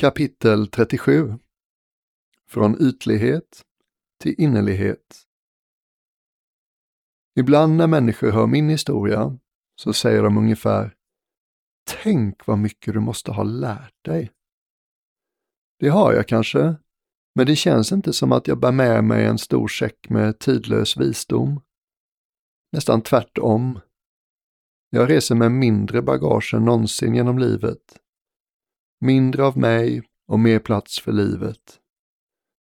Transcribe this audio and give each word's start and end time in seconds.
Kapitel 0.00 0.66
37 0.66 1.34
Från 2.48 2.82
ytlighet 2.82 3.62
till 4.22 4.34
innerlighet 4.38 5.26
Ibland 7.40 7.76
när 7.76 7.86
människor 7.86 8.30
hör 8.30 8.46
min 8.46 8.68
historia 8.68 9.38
så 9.76 9.92
säger 9.92 10.22
de 10.22 10.38
ungefär 10.38 10.94
Tänk 12.02 12.46
vad 12.46 12.58
mycket 12.58 12.94
du 12.94 13.00
måste 13.00 13.32
ha 13.32 13.42
lärt 13.42 14.04
dig. 14.04 14.30
Det 15.78 15.88
har 15.88 16.12
jag 16.12 16.28
kanske, 16.28 16.76
men 17.34 17.46
det 17.46 17.56
känns 17.56 17.92
inte 17.92 18.12
som 18.12 18.32
att 18.32 18.48
jag 18.48 18.60
bär 18.60 18.72
med 18.72 19.04
mig 19.04 19.26
en 19.26 19.38
stor 19.38 19.68
säck 19.68 20.08
med 20.08 20.38
tidlös 20.38 20.96
visdom. 20.96 21.60
Nästan 22.72 23.02
tvärtom. 23.02 23.80
Jag 24.90 25.10
reser 25.10 25.34
med 25.34 25.52
mindre 25.52 26.02
bagage 26.02 26.54
än 26.54 26.64
någonsin 26.64 27.14
genom 27.14 27.38
livet. 27.38 28.00
Mindre 29.02 29.44
av 29.44 29.58
mig 29.58 30.02
och 30.26 30.40
mer 30.40 30.58
plats 30.58 31.00
för 31.00 31.12
livet. 31.12 31.80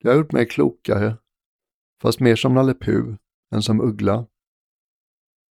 Det 0.00 0.08
har 0.08 0.16
gjort 0.16 0.32
mig 0.32 0.48
klokare, 0.48 1.16
fast 2.02 2.20
mer 2.20 2.36
som 2.36 2.54
Nalle 2.54 2.74
Puh 2.74 3.14
än 3.54 3.62
som 3.62 3.80
Uggla. 3.80 4.26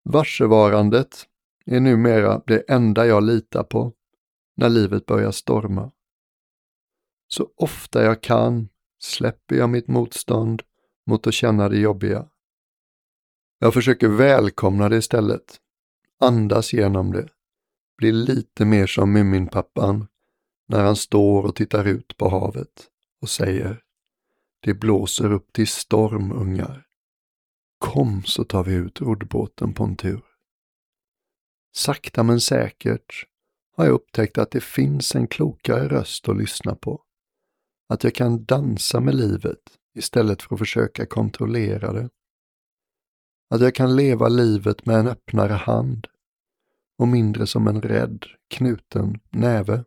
Varsevarandet 0.05 1.27
är 1.66 1.80
numera 1.80 2.43
det 2.47 2.59
enda 2.59 3.07
jag 3.07 3.23
litar 3.23 3.65
på 3.65 3.93
när 4.57 4.69
livet 4.69 5.07
börjar 5.07 5.30
storma. 5.30 5.93
Så 7.29 7.51
ofta 7.57 8.05
jag 8.05 8.23
kan 8.23 8.69
släpper 8.99 9.57
jag 9.57 9.71
mitt 9.71 9.88
motstånd 9.88 10.63
mot 11.07 11.27
att 11.27 11.35
känna 11.35 11.69
det 11.69 11.79
jobbiga. 11.79 12.29
Jag 13.59 13.74
försöker 13.74 14.09
välkomna 14.09 14.88
det 14.88 14.97
istället, 14.97 15.61
andas 16.21 16.73
genom 16.73 17.13
det, 17.13 17.29
bli 17.99 18.13
lite 18.13 18.65
mer 18.65 18.87
som 18.87 19.13
Muminpappan 19.13 20.07
när 20.66 20.84
han 20.84 20.97
står 20.97 21.43
och 21.43 21.56
tittar 21.56 21.84
ut 21.84 22.16
på 22.16 22.29
havet 22.29 22.88
och 23.20 23.29
säger 23.29 23.82
Det 24.60 24.74
blåser 24.74 25.32
upp 25.32 25.52
till 25.52 25.68
storm, 25.68 26.32
ungar. 26.32 26.87
Kom 27.79 28.24
så 28.24 28.45
tar 28.45 28.65
vi 28.65 28.74
ut 28.74 29.01
roddbåten 29.01 29.74
på 29.74 29.85
en 29.85 29.96
tur. 29.96 30.24
Sakta 31.76 32.23
men 32.23 32.41
säkert 32.41 33.26
har 33.76 33.85
jag 33.85 33.95
upptäckt 33.95 34.38
att 34.38 34.51
det 34.51 34.63
finns 34.63 35.15
en 35.15 35.26
klokare 35.26 35.88
röst 35.88 36.29
att 36.29 36.37
lyssna 36.37 36.74
på. 36.74 37.02
Att 37.88 38.04
jag 38.04 38.15
kan 38.15 38.45
dansa 38.45 39.01
med 39.01 39.15
livet 39.15 39.60
istället 39.95 40.43
för 40.43 40.54
att 40.54 40.59
försöka 40.59 41.07
kontrollera 41.07 41.93
det. 41.93 42.10
Att 43.51 43.60
jag 43.60 43.74
kan 43.74 43.96
leva 43.96 44.29
livet 44.29 44.87
med 44.87 44.96
en 44.96 45.09
öppnare 45.09 45.52
hand 45.52 46.07
och 46.98 47.09
mindre 47.09 47.46
som 47.46 47.69
en 47.69 47.82
rädd, 47.82 48.26
knuten 48.51 49.21
näve. 49.30 49.85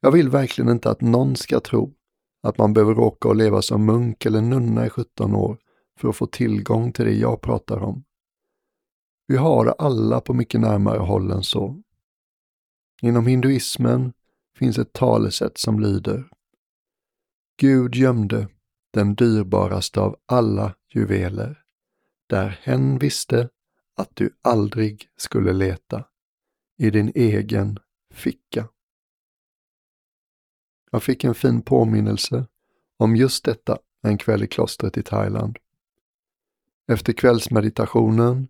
Jag 0.00 0.12
vill 0.12 0.28
verkligen 0.28 0.70
inte 0.70 0.90
att 0.90 1.00
någon 1.00 1.36
ska 1.36 1.60
tro 1.60 1.94
att 2.42 2.58
man 2.58 2.72
behöver 2.72 2.94
råka 2.94 3.28
och 3.28 3.36
leva 3.36 3.62
som 3.62 3.84
munk 3.84 4.26
eller 4.26 4.42
nunna 4.42 4.86
i 4.86 4.90
17 4.90 5.34
år 5.34 5.58
för 5.98 6.08
att 6.08 6.16
få 6.16 6.26
tillgång 6.26 6.92
till 6.92 7.04
det 7.04 7.14
jag 7.14 7.40
pratar 7.40 7.82
om. 7.82 8.04
Vi 9.26 9.36
har 9.36 9.64
det 9.64 9.72
alla 9.72 10.20
på 10.20 10.34
mycket 10.34 10.60
närmare 10.60 10.98
håll 10.98 11.30
än 11.30 11.42
så. 11.42 11.82
Inom 13.02 13.26
hinduismen 13.26 14.12
finns 14.58 14.78
ett 14.78 14.92
talesätt 14.92 15.58
som 15.58 15.80
lyder 15.80 16.28
Gud 17.60 17.94
gömde 17.94 18.48
den 18.92 19.14
dyrbaraste 19.14 20.00
av 20.00 20.16
alla 20.26 20.74
juveler, 20.94 21.62
där 22.28 22.60
hen 22.62 22.98
visste 22.98 23.48
att 23.96 24.16
du 24.16 24.30
aldrig 24.42 25.08
skulle 25.16 25.52
leta, 25.52 26.04
i 26.78 26.90
din 26.90 27.12
egen 27.14 27.78
ficka. 28.14 28.68
Jag 30.90 31.02
fick 31.02 31.24
en 31.24 31.34
fin 31.34 31.62
påminnelse 31.62 32.46
om 32.98 33.16
just 33.16 33.44
detta 33.44 33.78
en 34.02 34.18
kväll 34.18 34.42
i 34.42 34.46
klostret 34.46 34.96
i 34.96 35.02
Thailand. 35.02 35.58
Efter 36.92 37.12
kvällsmeditationen 37.12 38.48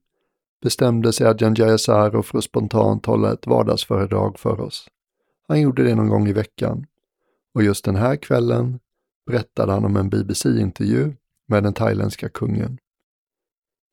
bestämde 0.62 1.12
sig 1.12 1.26
Adjan 1.26 1.54
Jayasaro 1.54 2.22
för 2.22 2.38
att 2.38 2.44
spontant 2.44 3.06
hålla 3.06 3.32
ett 3.32 3.46
vardagsföredrag 3.46 4.38
för 4.38 4.60
oss. 4.60 4.88
Han 5.48 5.60
gjorde 5.60 5.84
det 5.84 5.94
någon 5.94 6.08
gång 6.08 6.28
i 6.28 6.32
veckan. 6.32 6.86
Och 7.54 7.62
just 7.62 7.84
den 7.84 7.96
här 7.96 8.16
kvällen 8.16 8.80
berättade 9.26 9.72
han 9.72 9.84
om 9.84 9.96
en 9.96 10.10
BBC-intervju 10.10 11.14
med 11.48 11.62
den 11.62 11.74
thailändska 11.74 12.28
kungen. 12.28 12.78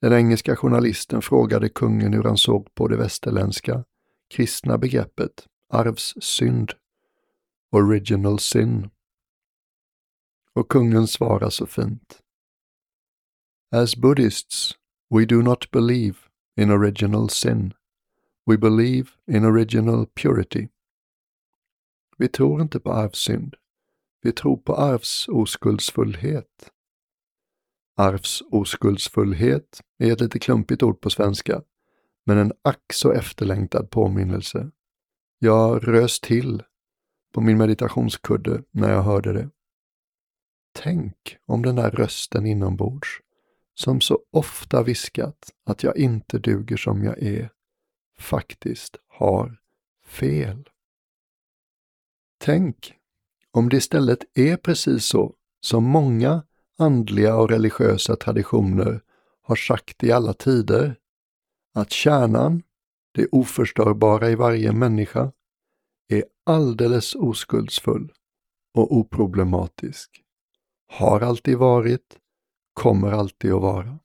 Den 0.02 0.14
engelska 0.14 0.56
journalisten 0.56 1.22
frågade 1.22 1.70
kungen 1.70 2.14
hur 2.14 2.24
han 2.24 2.38
såg 2.38 2.76
på 2.76 2.88
det 2.88 2.98
västerländska 2.98 3.84
kristna 4.30 4.78
begreppet 4.78 5.48
arvssynd, 5.74 6.72
original 7.76 8.40
sin. 8.40 8.90
Och 10.54 10.70
kungen 10.70 11.08
svarar 11.08 11.50
så 11.50 11.66
fint. 11.66 12.22
As 13.72 13.96
Buddhists, 13.96 14.78
we 15.10 15.26
do 15.26 15.42
not 15.42 15.72
believe 15.72 16.18
in 16.60 16.72
original 16.72 17.30
sin. 17.30 17.74
We 18.46 18.58
believe 18.58 19.10
in 19.32 19.46
original 19.46 20.08
purity. 20.08 20.68
Vi 22.18 22.28
tror 22.28 22.62
inte 22.62 22.80
på 22.80 22.94
arvsynd. 22.94 23.56
Vi 24.22 24.32
tror 24.32 24.58
på 24.58 24.76
arvsoskuldsfullhet. 24.76 26.72
Arvsoskuldsfullhet 27.98 29.82
är 29.98 30.12
ett 30.12 30.22
lite 30.22 30.40
klumpigt 30.40 30.84
ord 30.84 31.02
på 31.02 31.10
svenska, 31.10 31.62
men 32.26 32.38
en 32.38 32.54
ack 32.62 32.94
så 32.94 33.12
efterlängtad 33.12 33.90
påminnelse. 33.90 34.72
Jag 35.40 35.88
rös 35.88 36.20
till 36.20 36.64
på 37.36 37.42
min 37.42 37.58
meditationskudde 37.58 38.64
när 38.72 38.92
jag 38.92 39.04
hörde 39.04 39.34
det. 39.34 39.50
Tänk 40.74 41.38
om 41.46 41.62
den 41.62 41.76
där 41.76 41.92
rösten 41.92 42.46
inombords, 42.46 43.08
som 43.74 44.02
så 44.02 44.20
ofta 44.32 44.84
viskat 44.84 45.52
att 45.66 45.84
jag 45.84 45.98
inte 45.98 46.40
duger 46.40 46.78
som 46.78 47.04
jag 47.04 47.24
är, 47.24 47.50
faktiskt 48.20 48.98
har 49.08 49.58
fel. 50.06 50.70
Tänk 52.40 52.94
om 53.52 53.70
det 53.70 53.78
istället 53.78 54.20
är 54.34 54.58
precis 54.58 55.06
så 55.06 55.36
som 55.62 55.84
många 55.84 56.44
andliga 56.78 57.36
och 57.36 57.50
religiösa 57.50 58.16
traditioner 58.16 59.02
har 59.42 59.56
sagt 59.56 60.04
i 60.04 60.12
alla 60.12 60.34
tider, 60.34 60.96
att 61.74 61.92
kärnan, 61.92 62.64
det 63.14 63.28
oförstörbara 63.32 64.30
i 64.30 64.36
varje 64.36 64.72
människa, 64.72 65.32
är 66.08 66.24
alldeles 66.46 67.16
oskuldsfull 67.16 68.12
och 68.78 68.98
oproblematisk. 68.98 70.22
Har 70.88 71.22
alltid 71.22 71.58
varit, 71.58 72.20
kommer 72.74 73.12
alltid 73.12 73.54
att 73.54 73.62
vara. 73.62 74.00